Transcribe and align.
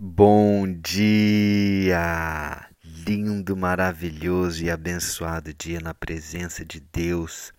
Bom 0.00 0.64
dia! 0.80 1.98
Lindo, 2.84 3.56
maravilhoso 3.56 4.62
e 4.62 4.70
abençoado 4.70 5.52
dia 5.52 5.80
na 5.80 5.92
presença 5.92 6.64
de 6.64 6.78
Deus. 6.78 7.52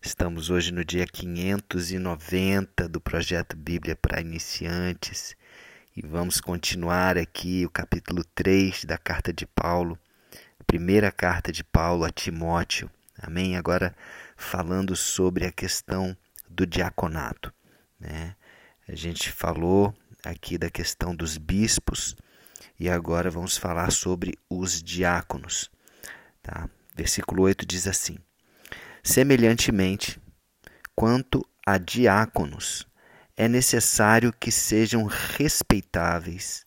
Estamos 0.00 0.48
hoje 0.48 0.72
no 0.72 0.82
dia 0.82 1.06
590 1.06 2.88
do 2.88 2.98
projeto 2.98 3.54
Bíblia 3.54 3.94
para 3.94 4.22
Iniciantes 4.22 5.36
e 5.94 6.00
vamos 6.00 6.40
continuar 6.40 7.18
aqui 7.18 7.66
o 7.66 7.70
capítulo 7.70 8.24
3 8.34 8.86
da 8.86 8.96
carta 8.96 9.30
de 9.30 9.44
Paulo, 9.46 9.98
primeira 10.66 11.12
carta 11.12 11.52
de 11.52 11.62
Paulo 11.62 12.06
a 12.06 12.10
Timóteo. 12.10 12.90
Amém? 13.18 13.54
Agora 13.54 13.94
falando 14.34 14.96
sobre 14.96 15.44
a 15.44 15.52
questão 15.52 16.16
do 16.48 16.66
diaconato. 16.66 17.52
Né? 18.00 18.34
A 18.88 18.94
gente 18.94 19.30
falou 19.30 19.94
aqui 20.26 20.58
da 20.58 20.68
questão 20.68 21.14
dos 21.14 21.38
bispos 21.38 22.16
e 22.78 22.88
agora 22.88 23.30
vamos 23.30 23.56
falar 23.56 23.90
sobre 23.90 24.38
os 24.50 24.82
diáconos. 24.82 25.70
Tá? 26.42 26.68
Versículo 26.94 27.44
8 27.44 27.64
diz 27.64 27.86
assim: 27.86 28.18
Semelhantemente, 29.02 30.20
quanto 30.94 31.46
a 31.64 31.78
diáconos, 31.78 32.86
é 33.36 33.48
necessário 33.48 34.32
que 34.32 34.50
sejam 34.50 35.04
respeitáveis, 35.04 36.64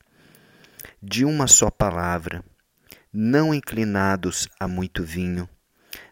de 1.02 1.26
uma 1.26 1.48
só 1.48 1.70
palavra, 1.70 2.44
não 3.12 3.54
inclinados 3.54 4.48
a 4.60 4.68
muito 4.68 5.04
vinho, 5.04 5.50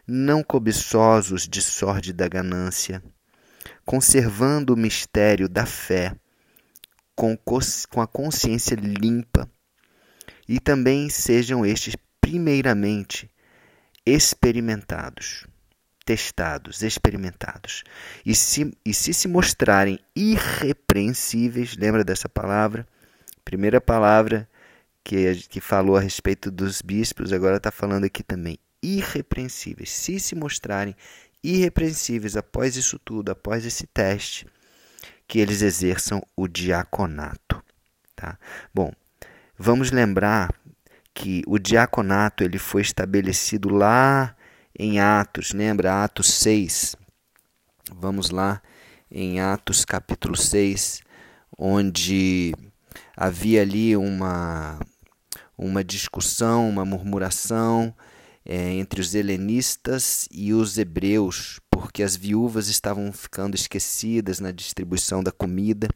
não 0.06 0.42
cobiçosos 0.42 1.46
de 1.46 1.62
sórdida 1.62 2.28
ganância, 2.28 3.02
conservando 3.84 4.74
o 4.74 4.76
mistério 4.76 5.48
da 5.48 5.64
fé 5.64 6.16
com, 7.18 7.36
com 7.88 8.00
a 8.00 8.06
consciência 8.06 8.76
limpa, 8.76 9.50
e 10.48 10.60
também 10.60 11.10
sejam 11.10 11.66
estes, 11.66 11.96
primeiramente, 12.20 13.28
experimentados, 14.06 15.44
testados, 16.04 16.80
experimentados. 16.80 17.82
E 18.24 18.36
se, 18.36 18.72
e 18.86 18.94
se 18.94 19.12
se 19.12 19.26
mostrarem 19.26 19.98
irrepreensíveis, 20.14 21.76
lembra 21.76 22.04
dessa 22.04 22.28
palavra? 22.28 22.86
Primeira 23.44 23.80
palavra 23.80 24.48
que, 25.02 25.34
que 25.48 25.60
falou 25.60 25.96
a 25.96 26.00
respeito 26.00 26.52
dos 26.52 26.80
bispos, 26.80 27.32
agora 27.32 27.56
está 27.56 27.72
falando 27.72 28.04
aqui 28.04 28.22
também. 28.22 28.60
Irrepreensíveis. 28.80 29.90
Se 29.90 30.20
se 30.20 30.36
mostrarem 30.36 30.94
irrepreensíveis 31.42 32.36
após 32.36 32.76
isso 32.76 32.96
tudo, 32.96 33.32
após 33.32 33.66
esse 33.66 33.88
teste, 33.88 34.46
que 35.28 35.38
eles 35.38 35.60
exerçam 35.60 36.22
o 36.34 36.48
diaconato. 36.48 37.62
Tá? 38.16 38.38
Bom, 38.74 38.90
vamos 39.56 39.90
lembrar 39.90 40.52
que 41.12 41.42
o 41.46 41.58
diaconato 41.58 42.42
ele 42.42 42.58
foi 42.58 42.80
estabelecido 42.80 43.68
lá 43.68 44.34
em 44.76 44.98
Atos, 44.98 45.52
lembra? 45.52 46.02
Atos 46.02 46.32
6. 46.32 46.96
Vamos 47.94 48.30
lá 48.30 48.62
em 49.10 49.40
Atos 49.40 49.84
capítulo 49.84 50.36
6, 50.36 51.02
onde 51.58 52.54
havia 53.16 53.62
ali 53.62 53.96
uma, 53.96 54.78
uma 55.56 55.84
discussão, 55.84 56.68
uma 56.68 56.84
murmuração 56.84 57.94
é, 58.44 58.72
entre 58.72 59.00
os 59.00 59.14
helenistas 59.14 60.28
e 60.30 60.52
os 60.52 60.78
hebreus 60.78 61.60
porque 61.78 62.02
as 62.02 62.16
viúvas 62.16 62.68
estavam 62.68 63.12
ficando 63.12 63.54
esquecidas 63.54 64.40
na 64.40 64.50
distribuição 64.50 65.22
da 65.22 65.30
comida. 65.30 65.88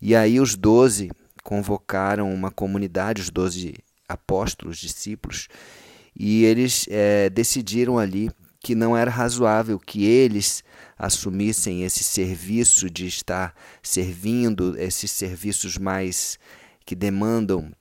E 0.00 0.14
aí 0.14 0.38
os 0.38 0.54
doze 0.54 1.10
convocaram 1.42 2.32
uma 2.32 2.52
comunidade, 2.52 3.20
os 3.20 3.30
doze 3.30 3.74
apóstolos, 4.08 4.78
discípulos, 4.78 5.48
e 6.16 6.44
eles 6.44 6.86
é, 6.88 7.28
decidiram 7.30 7.98
ali 7.98 8.30
que 8.60 8.74
não 8.74 8.96
era 8.96 9.10
razoável 9.10 9.78
que 9.78 10.04
eles 10.04 10.62
assumissem 10.96 11.82
esse 11.84 12.04
serviço 12.04 12.88
de 12.88 13.06
estar 13.06 13.54
servindo, 13.82 14.78
esses 14.78 15.10
serviços 15.10 15.76
mais 15.76 16.38
que 16.86 16.94
demandam 16.94 17.72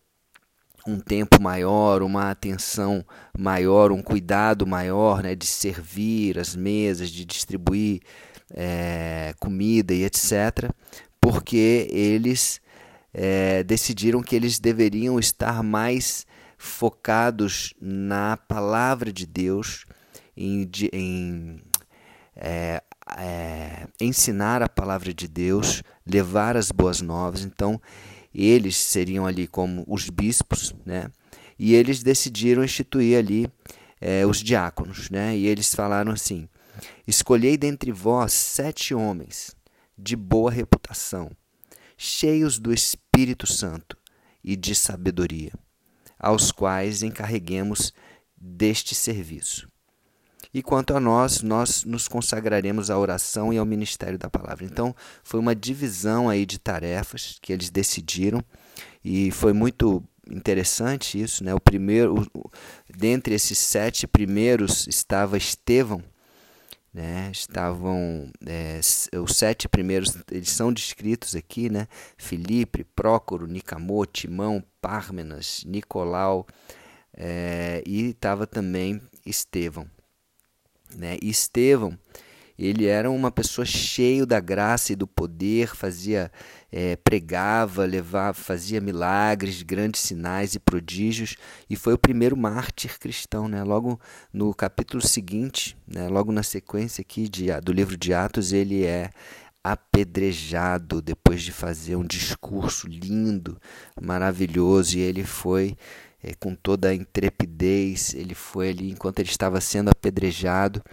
um 0.88 1.00
tempo 1.00 1.42
maior, 1.42 2.02
uma 2.02 2.31
atenção 2.31 3.06
maior, 3.38 3.92
um 3.92 4.02
cuidado 4.02 4.66
maior 4.66 5.22
né, 5.22 5.36
de 5.36 5.46
servir 5.46 6.40
as 6.40 6.56
mesas, 6.56 7.09
de 7.09 7.25
distribuir 7.25 8.02
é, 8.53 9.34
comida 9.40 9.94
e 9.94 10.06
etc., 10.06 10.72
porque 11.20 11.88
eles 11.92 12.62
é, 13.14 13.64
decidiram 13.64 14.22
que 14.22 14.36
eles 14.36 14.59
deveriam 14.59 15.20
estar 15.20 15.62
mais 15.62 16.26
focados 16.58 17.74
na 17.81 18.38
palavra 18.38 19.12
de 19.12 19.26
Deus, 19.26 19.86
em, 20.36 20.70
em 20.94 21.62
é, 22.36 22.81
é, 23.18 23.88
ensinar 24.00 24.62
a 24.62 24.70
palavra 24.70 25.14
de 25.14 25.28
Deus, 25.28 25.84
levar 26.06 26.56
as 26.56 26.72
boas 26.72 27.02
novas. 27.02 27.44
Então, 27.44 27.81
eles 28.46 28.78
seriam 28.78 29.25
ali 29.25 29.48
como 29.48 29.84
os 29.88 30.09
bispos, 30.09 30.75
né? 30.86 31.09
E 31.58 31.74
eles 31.74 32.03
decidiram 32.03 32.64
instituir 32.64 33.18
ali 33.18 33.50
é, 34.00 34.25
os 34.25 34.44
diáconos, 34.44 35.09
né? 35.09 35.36
E 35.36 35.48
eles 35.48 35.74
falaram 35.74 36.12
assim: 36.12 36.47
Escolhei 37.08 37.58
dentre 37.58 37.92
vós 37.92 38.34
sete 38.34 38.94
homens 38.94 39.56
de 39.97 40.16
boa 40.16 40.52
reputação, 40.52 41.31
cheios 41.97 42.59
do 42.59 42.72
Espírito 42.72 43.47
Santo 43.47 43.97
e 44.44 44.56
de 44.56 44.76
sabedoria, 44.76 45.52
aos 46.20 46.52
quais 46.52 47.02
encarreguemos 47.02 47.92
deste 48.36 48.94
serviço. 48.94 49.68
E 50.57 50.63
quanto 50.63 50.95
a 50.95 51.00
nós, 51.00 51.44
nós 51.44 51.84
nos 51.84 52.07
consagraremos 52.07 52.90
à 52.90 52.97
oração 52.97 53.53
e 53.53 53.59
ao 53.59 53.66
ministério 53.66 54.18
da 54.18 54.28
palavra. 54.28 54.66
Então, 54.66 54.95
foi 55.23 55.40
uma 55.40 55.53
divisão 55.53 56.28
aí 56.28 56.47
de 56.47 56.57
tarefas 56.57 57.38
que 57.40 57.53
eles 57.53 57.69
decidiram 57.69 58.44
e 59.06 59.29
foi 59.29 59.53
muito 59.53 60.03
interessante 60.28 61.22
isso, 61.22 61.44
né? 61.44 61.53
O 61.53 61.59
primeiro, 61.59 62.28
o, 62.34 62.50
dentre 62.90 63.35
esses 63.35 63.59
sete 63.59 64.07
primeiros 64.07 64.88
estava 64.88 65.38
Estevão, 65.38 66.03
né? 66.91 67.29
Estavam 67.31 68.28
é, 68.44 68.79
os 69.22 69.38
sete 69.38 69.69
primeiros, 69.69 70.17
eles 70.31 70.50
são 70.50 70.73
descritos 70.73 71.35
aqui, 71.35 71.69
né? 71.69 71.88
Filipe, 72.17 72.84
Prócoro, 72.84 73.46
Nicamor, 73.46 74.07
Timão, 74.07 74.63
Pármenas, 74.81 75.63
Nicolau 75.67 76.47
é, 77.16 77.84
e 77.85 78.09
estava 78.09 78.47
também 78.47 79.00
Estevão. 79.23 79.88
Né? 80.96 81.18
E 81.22 81.30
Estevão, 81.30 81.98
ele 82.58 82.88
era 82.88 83.09
uma 83.09 83.31
pessoa 83.31 83.66
cheio 83.66 84.25
da 84.25 84.40
graça 84.40 84.92
e 84.92 84.96
do 84.96 85.06
poder, 85.06 85.75
fazia 85.75 86.31
é, 86.72 86.96
pregava, 86.96 87.86
levava, 87.86 88.34
fazia 88.34 88.81
milagres, 88.81 89.62
grandes 89.62 90.02
sinais 90.02 90.56
e 90.56 90.59
prodígios 90.59 91.36
e 91.70 91.76
foi 91.76 91.94
o 91.94 92.00
primeiro 92.00 92.36
mártir 92.36 93.00
cristão, 93.00 93.47
né? 93.47 93.64
Logo 93.64 94.00
no 94.34 94.53
capítulo 94.56 95.06
seguinte, 95.06 95.78
né? 95.88 96.08
Logo 96.08 96.31
na 96.31 96.42
sequência 96.42 97.02
aqui 97.02 97.30
de, 97.30 97.47
do 97.62 97.72
livro 97.72 97.96
de 97.96 98.14
Atos, 98.14 98.52
ele 98.52 98.84
é 98.84 99.12
apedrejado 99.64 101.02
depois 101.02 101.44
de 101.44 101.52
fazer 101.52 101.96
um 101.96 102.06
discurso 102.06 102.88
lindo, 102.88 103.59
maravilhoso 104.02 104.97
e 104.97 105.02
ele 105.02 105.24
foi 105.24 105.78
é, 106.23 106.33
com 106.35 106.55
toda 106.55 106.89
a 106.89 106.94
intrepidez, 106.94 108.13
ele 108.13 108.33
foi 108.33 108.69
ali, 108.69 108.89
enquanto 108.91 109.19
ele 109.19 109.29
estava 109.29 109.61
sendo 109.61 109.89
apedrejado, 109.89 110.83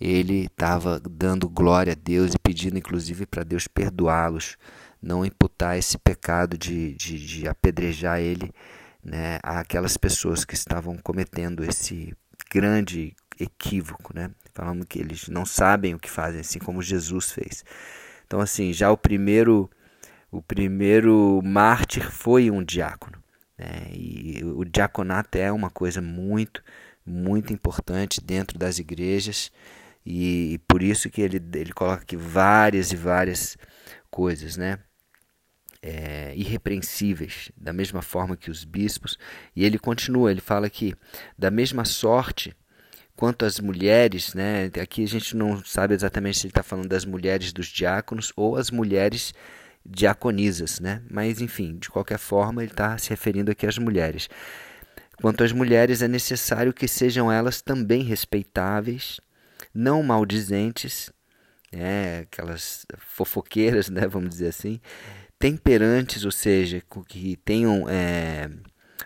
ele 0.00 0.46
estava 0.46 1.00
dando 1.00 1.48
glória 1.48 1.92
a 1.92 1.96
Deus 1.96 2.34
e 2.34 2.38
pedindo, 2.38 2.78
inclusive, 2.78 3.26
para 3.26 3.42
Deus 3.42 3.66
perdoá-los, 3.66 4.56
não 5.02 5.24
imputar 5.24 5.78
esse 5.78 5.98
pecado 5.98 6.56
de, 6.56 6.94
de, 6.94 7.24
de 7.24 7.48
apedrejar 7.48 8.20
ele 8.20 8.52
né, 9.02 9.38
àquelas 9.42 9.96
pessoas 9.96 10.44
que 10.44 10.54
estavam 10.54 10.96
cometendo 10.98 11.64
esse 11.64 12.14
grande 12.50 13.14
equívoco, 13.38 14.12
né? 14.14 14.30
falando 14.52 14.84
que 14.84 14.98
eles 14.98 15.28
não 15.28 15.46
sabem 15.46 15.94
o 15.94 15.98
que 15.98 16.10
fazem, 16.10 16.40
assim 16.40 16.58
como 16.58 16.82
Jesus 16.82 17.30
fez. 17.30 17.64
Então, 18.26 18.40
assim, 18.40 18.72
já 18.72 18.90
o 18.90 18.96
primeiro, 18.96 19.70
o 20.32 20.42
primeiro 20.42 21.40
mártir 21.44 22.10
foi 22.10 22.50
um 22.50 22.62
diácono. 22.62 23.22
Né? 23.58 23.90
E 23.92 24.40
o 24.44 24.64
diaconato 24.64 25.36
é 25.36 25.50
uma 25.50 25.70
coisa 25.70 26.00
muito, 26.00 26.62
muito 27.04 27.52
importante 27.52 28.20
dentro 28.20 28.58
das 28.58 28.78
igrejas 28.78 29.50
e, 30.06 30.54
e 30.54 30.58
por 30.58 30.82
isso 30.82 31.10
que 31.10 31.20
ele, 31.20 31.42
ele 31.54 31.72
coloca 31.72 32.02
aqui 32.02 32.16
várias 32.16 32.92
e 32.92 32.96
várias 32.96 33.58
coisas, 34.10 34.56
né? 34.56 34.78
É, 35.80 36.34
irrepreensíveis, 36.34 37.52
da 37.56 37.72
mesma 37.72 38.02
forma 38.02 38.36
que 38.36 38.50
os 38.50 38.64
bispos. 38.64 39.18
E 39.54 39.64
ele 39.64 39.78
continua, 39.78 40.30
ele 40.30 40.40
fala 40.40 40.68
que 40.68 40.94
da 41.38 41.50
mesma 41.50 41.84
sorte 41.84 42.56
quanto 43.14 43.44
as 43.44 43.60
mulheres, 43.60 44.32
né? 44.34 44.70
Aqui 44.82 45.04
a 45.04 45.08
gente 45.08 45.36
não 45.36 45.62
sabe 45.64 45.94
exatamente 45.94 46.38
se 46.38 46.46
ele 46.46 46.52
está 46.52 46.62
falando 46.62 46.88
das 46.88 47.04
mulheres 47.04 47.52
dos 47.52 47.66
diáconos 47.66 48.32
ou 48.34 48.56
as 48.56 48.70
mulheres 48.70 49.34
diaconisas, 49.84 50.80
né? 50.80 51.02
Mas 51.10 51.40
enfim, 51.40 51.76
de 51.78 51.88
qualquer 51.88 52.18
forma, 52.18 52.62
ele 52.62 52.72
está 52.72 52.96
se 52.98 53.10
referindo 53.10 53.50
aqui 53.50 53.66
às 53.66 53.78
mulheres. 53.78 54.28
Quanto 55.20 55.42
às 55.42 55.52
mulheres, 55.52 56.00
é 56.00 56.08
necessário 56.08 56.72
que 56.72 56.86
sejam 56.86 57.30
elas 57.30 57.60
também 57.60 58.02
respeitáveis, 58.02 59.20
não 59.74 60.02
maldizentes, 60.02 61.12
né? 61.72 62.20
aquelas 62.20 62.86
fofoqueiras, 62.98 63.88
né? 63.88 64.06
vamos 64.06 64.30
dizer 64.30 64.48
assim, 64.48 64.80
temperantes, 65.38 66.24
ou 66.24 66.30
seja, 66.30 66.82
que 67.08 67.36
tenham 67.44 67.88
é, 67.88 68.48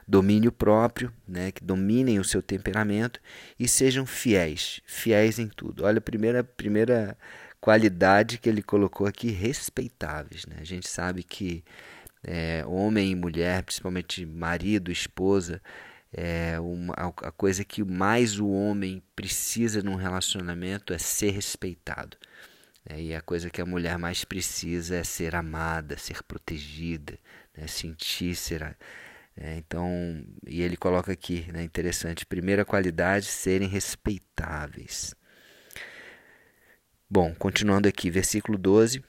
domínio 0.06 0.52
próprio, 0.52 1.10
né? 1.26 1.50
que 1.50 1.64
dominem 1.64 2.18
o 2.18 2.24
seu 2.24 2.42
temperamento 2.42 3.18
e 3.58 3.66
sejam 3.66 4.04
fiéis, 4.04 4.80
fiéis 4.84 5.38
em 5.38 5.48
tudo. 5.48 5.84
Olha, 5.84 5.98
a 5.98 6.02
primeira, 6.02 6.44
primeira 6.44 7.16
qualidade 7.62 8.38
que 8.38 8.48
ele 8.48 8.60
colocou 8.60 9.06
aqui, 9.06 9.30
respeitáveis. 9.30 10.44
Né? 10.46 10.56
A 10.58 10.64
gente 10.64 10.88
sabe 10.88 11.22
que 11.22 11.64
é, 12.24 12.64
homem 12.66 13.12
e 13.12 13.14
mulher, 13.14 13.62
principalmente 13.62 14.26
marido, 14.26 14.90
esposa, 14.90 15.62
é 16.12 16.58
uma, 16.58 16.92
a 16.92 17.30
coisa 17.30 17.64
que 17.64 17.84
mais 17.84 18.40
o 18.40 18.48
homem 18.48 19.00
precisa 19.14 19.80
num 19.80 19.94
relacionamento 19.94 20.92
é 20.92 20.98
ser 20.98 21.30
respeitado. 21.30 22.16
É, 22.84 23.00
e 23.00 23.14
a 23.14 23.22
coisa 23.22 23.48
que 23.48 23.62
a 23.62 23.66
mulher 23.66 23.96
mais 23.96 24.24
precisa 24.24 24.96
é 24.96 25.04
ser 25.04 25.36
amada, 25.36 25.96
ser 25.96 26.20
protegida, 26.24 27.16
né? 27.56 27.68
sentir 27.68 28.34
ser. 28.34 28.76
É, 29.36 29.56
então, 29.56 29.88
e 30.44 30.62
ele 30.62 30.76
coloca 30.76 31.12
aqui, 31.12 31.46
né, 31.52 31.62
interessante, 31.62 32.26
primeira 32.26 32.64
qualidade, 32.64 33.26
serem 33.26 33.68
respeitáveis. 33.68 35.14
Bom, 37.14 37.34
continuando 37.34 37.86
aqui, 37.86 38.08
versículo 38.08 38.56
12. 38.56 39.04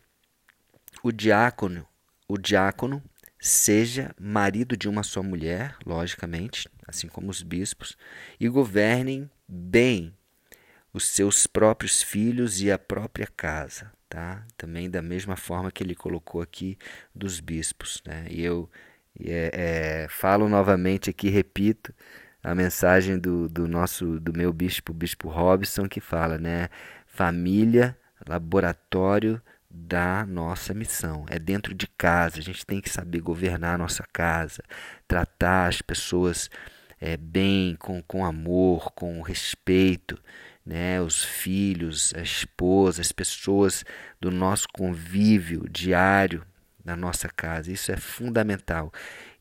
O 1.02 1.10
diácono, 1.10 1.88
o 2.28 2.38
diácono 2.38 3.02
seja 3.40 4.14
marido 4.20 4.76
de 4.76 4.90
uma 4.90 5.04
só 5.04 5.24
mulher, 5.24 5.78
logicamente, 5.86 6.68
assim 6.86 7.08
como 7.08 7.32
os 7.32 7.42
bispos, 7.42 7.96
e 8.38 8.50
governem 8.50 9.32
bem 9.48 10.14
os 10.92 11.08
seus 11.08 11.48
próprios 11.48 12.04
filhos 12.04 12.62
e 12.62 12.70
a 12.70 12.78
própria 12.78 13.26
casa, 13.26 13.90
tá? 14.10 14.46
Também 14.58 14.90
da 14.90 15.02
mesma 15.02 15.38
forma 15.38 15.72
que 15.72 15.82
ele 15.82 15.96
colocou 15.96 16.42
aqui 16.42 16.78
dos 17.16 17.40
bispos, 17.40 18.04
né? 18.06 18.26
E 18.30 18.44
eu 18.44 18.70
é, 19.18 20.04
é, 20.04 20.08
falo 20.10 20.50
novamente 20.50 21.10
aqui, 21.10 21.30
repito 21.30 21.94
a 22.44 22.54
mensagem 22.54 23.18
do, 23.18 23.48
do 23.48 23.68
nosso, 23.70 24.20
do 24.20 24.34
meu 24.34 24.52
bispo, 24.52 24.92
o 24.92 24.96
bispo 24.96 25.30
Robson, 25.30 25.88
que 25.88 26.02
fala, 26.02 26.38
né? 26.38 26.68
Família, 27.14 27.96
laboratório 28.28 29.40
da 29.70 30.26
nossa 30.26 30.74
missão. 30.74 31.26
É 31.30 31.38
dentro 31.38 31.74
de 31.74 31.88
casa. 31.88 32.40
A 32.40 32.42
gente 32.42 32.66
tem 32.66 32.82
que 32.82 32.90
saber 32.90 33.22
governar 33.22 33.76
a 33.76 33.78
nossa 33.78 34.04
casa, 34.12 34.62
tratar 35.08 35.68
as 35.68 35.82
pessoas 35.82 36.50
é, 37.00 37.16
bem, 37.16 37.76
com, 37.76 38.02
com 38.02 38.26
amor, 38.26 38.92
com 38.92 39.22
respeito. 39.22 40.20
Né, 40.66 41.02
os 41.02 41.22
filhos, 41.22 42.14
a 42.16 42.22
esposa, 42.22 43.02
as 43.02 43.12
pessoas 43.12 43.84
do 44.18 44.32
nosso 44.32 44.66
convívio 44.74 45.68
diário 45.70 46.42
na 46.86 46.96
nossa 46.96 47.28
casa. 47.28 47.70
Isso 47.70 47.92
é 47.92 47.98
fundamental. 47.98 48.90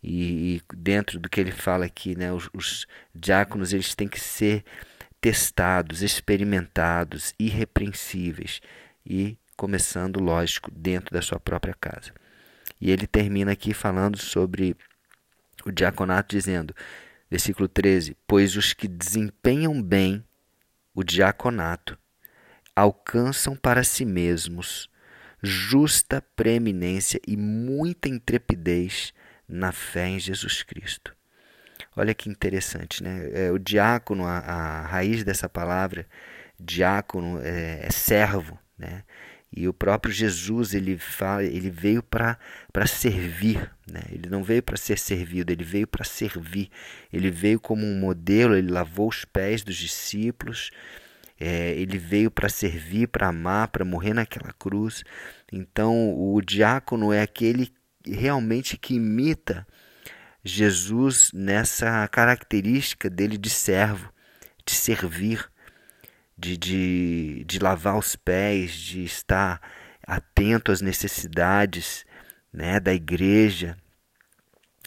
E, 0.02 0.56
e 0.56 0.62
dentro 0.74 1.20
do 1.20 1.28
que 1.28 1.40
ele 1.40 1.52
fala 1.52 1.84
aqui, 1.84 2.16
né, 2.16 2.32
os, 2.32 2.50
os 2.52 2.86
diáconos 3.14 3.72
eles 3.72 3.94
têm 3.94 4.08
que 4.08 4.18
ser 4.18 4.64
testados, 5.22 6.02
experimentados, 6.02 7.32
irrepreensíveis 7.38 8.60
e 9.06 9.38
começando, 9.56 10.18
lógico, 10.18 10.68
dentro 10.72 11.14
da 11.14 11.22
sua 11.22 11.38
própria 11.38 11.72
casa. 11.80 12.12
E 12.80 12.90
ele 12.90 13.06
termina 13.06 13.52
aqui 13.52 13.72
falando 13.72 14.18
sobre 14.18 14.76
o 15.64 15.70
diaconato, 15.70 16.34
dizendo, 16.34 16.74
versículo 17.30 17.68
13: 17.68 18.16
Pois 18.26 18.56
os 18.56 18.72
que 18.72 18.88
desempenham 18.88 19.80
bem 19.80 20.24
o 20.92 21.04
diaconato 21.04 21.96
alcançam 22.74 23.54
para 23.54 23.84
si 23.84 24.04
mesmos 24.04 24.90
justa 25.40 26.20
preeminência 26.34 27.20
e 27.26 27.36
muita 27.36 28.08
intrepidez 28.08 29.14
na 29.48 29.70
fé 29.70 30.08
em 30.08 30.18
Jesus 30.18 30.64
Cristo. 30.64 31.14
Olha 31.94 32.14
que 32.14 32.30
interessante, 32.30 33.02
né? 33.02 33.30
É, 33.32 33.50
o 33.50 33.58
diácono, 33.58 34.24
a, 34.24 34.38
a, 34.38 34.86
raiz 34.86 35.22
dessa 35.24 35.48
palavra, 35.48 36.06
diácono 36.58 37.38
é, 37.42 37.86
é 37.86 37.90
servo, 37.90 38.58
né? 38.78 39.04
E 39.54 39.68
o 39.68 39.74
próprio 39.74 40.12
Jesus 40.12 40.72
ele 40.72 40.96
fala, 40.96 41.44
ele 41.44 41.68
veio 41.68 42.02
para 42.02 42.38
servir, 42.86 43.70
né? 43.86 44.00
Ele 44.10 44.30
não 44.30 44.42
veio 44.42 44.62
para 44.62 44.78
ser 44.78 44.98
servido, 44.98 45.52
ele 45.52 45.62
veio 45.62 45.86
para 45.86 46.04
servir. 46.04 46.70
Ele 47.12 47.30
veio 47.30 47.60
como 47.60 47.84
um 47.84 48.00
modelo, 48.00 48.56
ele 48.56 48.70
lavou 48.70 49.08
os 49.08 49.26
pés 49.26 49.62
dos 49.62 49.76
discípulos. 49.76 50.70
É, 51.38 51.72
ele 51.72 51.98
veio 51.98 52.30
para 52.30 52.48
servir, 52.48 53.08
para 53.08 53.28
amar, 53.28 53.68
para 53.68 53.84
morrer 53.84 54.14
naquela 54.14 54.52
cruz. 54.54 55.04
Então, 55.52 56.14
o 56.18 56.40
diácono 56.40 57.12
é 57.12 57.20
aquele 57.20 57.70
realmente 58.06 58.78
que 58.78 58.94
imita 58.94 59.66
Jesus 60.44 61.30
nessa 61.32 62.06
característica 62.08 63.08
dele 63.08 63.38
de 63.38 63.48
servo, 63.48 64.12
de 64.66 64.74
servir, 64.74 65.48
de, 66.36 66.56
de, 66.56 67.44
de 67.44 67.58
lavar 67.58 67.96
os 67.96 68.16
pés, 68.16 68.72
de 68.72 69.04
estar 69.04 69.60
atento 70.04 70.72
às 70.72 70.80
necessidades 70.80 72.04
né, 72.52 72.80
da 72.80 72.92
igreja, 72.92 73.76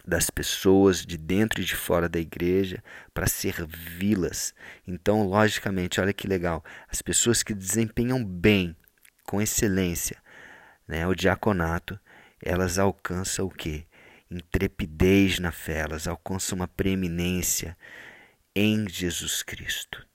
das 0.06 0.30
pessoas 0.30 1.06
de 1.06 1.18
dentro 1.18 1.62
e 1.62 1.66
de 1.66 1.76
fora 1.76 2.08
da 2.08 2.20
igreja 2.20 2.84
para 3.14 3.26
servi-las. 3.26 4.54
Então, 4.86 5.24
logicamente, 5.24 6.00
olha 6.00 6.14
que 6.14 6.28
legal, 6.28 6.64
as 6.90 7.02
pessoas 7.02 7.42
que 7.42 7.54
desempenham 7.54 8.24
bem, 8.24 8.76
com 9.26 9.42
excelência, 9.42 10.18
né, 10.88 11.08
o 11.08 11.16
diaconato, 11.16 12.00
elas 12.44 12.78
alcançam 12.78 13.46
o 13.46 13.50
quê? 13.50 13.86
Intrepidez 14.30 15.40
na 15.40 15.52
fé, 15.52 15.80
elas 15.80 16.08
alcançam 16.08 16.58
uma 16.58 16.68
preeminência 16.68 17.78
em 18.56 18.88
Jesus 18.90 19.44
Cristo. 19.44 20.06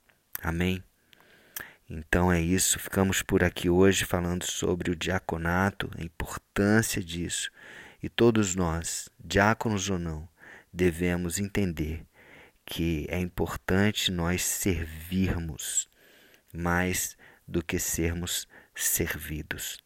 Amém? 0.42 0.82
Então 1.88 2.32
é 2.32 2.40
isso, 2.40 2.78
ficamos 2.78 3.20
por 3.20 3.42
aqui 3.42 3.68
hoje 3.68 4.04
falando 4.04 4.44
sobre 4.44 4.90
o 4.90 4.96
diaconato, 4.96 5.90
a 5.98 6.02
importância 6.02 7.02
disso. 7.02 7.50
E 8.02 8.08
todos 8.08 8.54
nós, 8.54 9.08
diáconos 9.18 9.90
ou 9.90 9.98
não, 9.98 10.28
devemos 10.72 11.38
entender 11.38 12.06
que 12.64 13.06
é 13.10 13.18
importante 13.18 14.12
nós 14.12 14.42
servirmos 14.42 15.88
mais 16.52 17.16
do 17.46 17.62
que 17.62 17.78
sermos 17.78 18.46
servidos, 18.74 19.78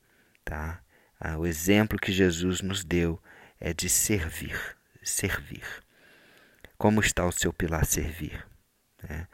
tá? 0.45 0.83
Ah, 1.19 1.39
o 1.39 1.47
exemplo 1.47 1.99
que 1.99 2.13
Jesus 2.13 2.61
nos 2.61 2.85
deu 2.85 3.21
é 3.65 3.73
de 3.73 3.89
servir, 3.89 4.61
servir. 5.03 5.65
Como 6.77 7.01
está 7.01 7.25
o 7.25 7.33
seu 7.33 7.51
pilar 7.51 7.87
servir? 7.87 8.47
É, 9.09 9.27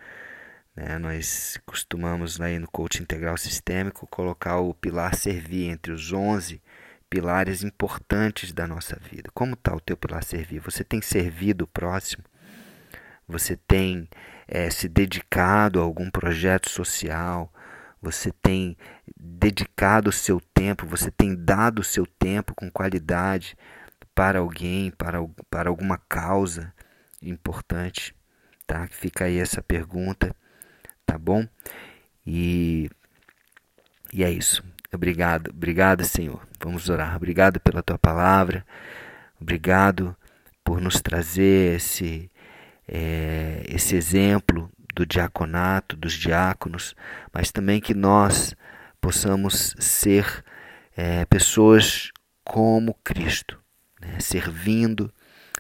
né, 0.76 0.98
nós 0.98 1.58
costumamos 1.66 2.40
aí 2.40 2.56
no 2.60 2.70
coach 2.70 3.02
integral 3.02 3.36
sistêmico 3.36 4.06
colocar 4.06 4.60
o 4.60 4.72
pilar 4.72 5.16
servir 5.16 5.68
entre 5.68 5.90
os 5.90 6.12
11 6.12 6.62
pilares 7.10 7.64
importantes 7.64 8.52
da 8.52 8.68
nossa 8.68 8.96
vida. 9.00 9.28
Como 9.34 9.54
está 9.54 9.74
o 9.74 9.80
teu 9.80 9.96
pilar 9.96 10.22
servir? 10.22 10.60
Você 10.60 10.84
tem 10.84 11.02
servido 11.02 11.64
o 11.64 11.68
próximo? 11.68 12.22
Você 13.26 13.56
tem 13.56 14.08
é, 14.46 14.70
se 14.70 14.88
dedicado 14.88 15.80
a 15.80 15.82
algum 15.82 16.08
projeto 16.08 16.70
social? 16.70 17.52
Você 18.00 18.30
tem 18.40 18.76
dedicado 19.18 20.08
o 20.08 20.12
seu 20.12 20.40
tempo? 20.54 20.86
Você 20.86 21.10
tem 21.10 21.34
dado 21.34 21.80
o 21.80 21.84
seu 21.84 22.06
tempo 22.06 22.54
com 22.54 22.70
qualidade 22.70 23.56
para 24.14 24.40
alguém, 24.40 24.90
para, 24.90 25.18
para 25.48 25.68
alguma 25.68 25.98
causa 26.08 26.72
importante, 27.22 28.14
tá? 28.66 28.86
Fica 28.88 29.24
aí 29.24 29.38
essa 29.38 29.62
pergunta, 29.62 30.34
tá 31.06 31.18
bom? 31.18 31.46
E, 32.26 32.90
e 34.12 34.24
é 34.24 34.30
isso. 34.30 34.62
Obrigado, 34.92 35.50
obrigado, 35.50 36.04
Senhor. 36.04 36.46
Vamos 36.60 36.88
orar. 36.88 37.16
Obrigado 37.16 37.60
pela 37.60 37.82
tua 37.82 37.98
palavra. 37.98 38.66
Obrigado 39.40 40.16
por 40.64 40.80
nos 40.80 41.00
trazer 41.00 41.76
esse, 41.76 42.30
é, 42.86 43.62
esse 43.68 43.96
exemplo 43.96 44.70
do 44.94 45.06
diaconato, 45.06 45.96
dos 45.96 46.12
diáconos, 46.14 46.94
mas 47.32 47.50
também 47.50 47.80
que 47.80 47.94
nós 47.94 48.54
possamos 49.00 49.74
ser 49.78 50.44
é, 50.96 51.24
pessoas 51.24 52.10
como 52.44 52.94
Cristo, 53.04 53.59
né, 54.00 54.18
servindo, 54.20 55.12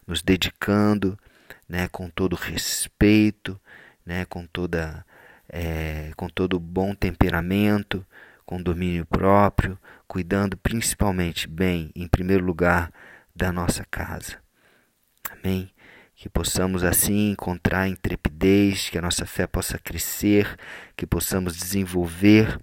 nos 0.06 0.22
dedicando, 0.22 1.18
né, 1.68 1.88
com 1.88 2.08
todo 2.08 2.34
respeito, 2.34 3.60
né, 4.04 4.24
com 4.24 4.46
toda 4.46 5.04
é, 5.48 6.12
com 6.16 6.28
todo 6.28 6.58
bom 6.58 6.94
temperamento, 6.94 8.06
com 8.46 8.62
domínio 8.62 9.04
próprio, 9.04 9.78
cuidando 10.06 10.56
principalmente 10.56 11.48
bem, 11.48 11.90
em 11.94 12.06
primeiro 12.06 12.44
lugar, 12.44 12.92
da 13.34 13.52
nossa 13.52 13.84
casa. 13.90 14.38
Amém? 15.30 15.70
Que 16.14 16.28
possamos 16.28 16.84
assim 16.84 17.30
encontrar 17.30 17.88
intrepidez, 17.88 18.90
que 18.90 18.98
a 18.98 19.02
nossa 19.02 19.26
fé 19.26 19.46
possa 19.46 19.78
crescer, 19.78 20.56
que 20.96 21.06
possamos 21.06 21.56
desenvolver 21.56 22.58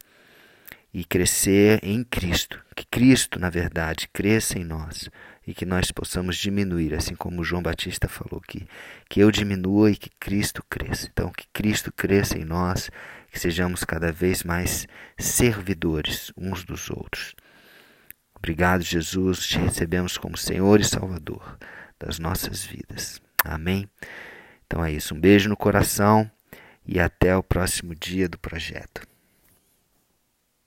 e 0.94 1.04
crescer 1.04 1.80
em 1.84 2.04
Cristo. 2.04 2.62
Que 2.76 2.86
Cristo, 2.86 3.40
na 3.40 3.50
verdade, 3.50 4.10
cresça 4.14 4.60
em 4.60 4.64
nós 4.64 5.10
e 5.48 5.54
que 5.54 5.66
nós 5.66 5.92
possamos 5.92 6.36
diminuir, 6.36 6.94
assim 6.94 7.16
como 7.16 7.44
João 7.44 7.64
Batista 7.64 8.10
falou 8.10 8.42
que 8.42 8.68
que 9.10 9.22
eu 9.22 9.32
diminua 9.32 9.90
e 9.90 9.96
que 9.96 10.10
Cristo 10.20 10.62
cresça. 10.70 11.08
Então, 11.08 11.32
que 11.32 11.48
Cristo 11.54 11.90
cresça 11.92 12.38
em 12.38 12.44
nós, 12.44 12.92
que 13.32 13.40
sejamos 13.40 13.86
cada 13.86 14.12
vez 14.12 14.44
mais 14.44 14.86
servidores 15.18 16.34
uns 16.36 16.66
dos 16.66 16.90
outros. 16.90 17.34
Obrigado, 18.36 18.84
Jesus, 18.84 19.48
te 19.48 19.58
recebemos 19.58 20.18
como 20.18 20.38
Senhor 20.38 20.82
e 20.82 20.84
Salvador 20.84 21.58
das 21.98 22.20
nossas 22.20 22.66
vidas. 22.66 23.22
Amém. 23.44 23.90
Então 24.66 24.84
é 24.84 24.92
isso. 24.92 25.16
Um 25.16 25.20
beijo 25.20 25.48
no 25.48 25.56
coração 25.56 26.30
e 26.86 27.00
até 27.00 27.36
o 27.36 27.42
próximo 27.42 27.96
dia 27.96 28.28
do 28.28 28.38
projeto. 28.38 29.07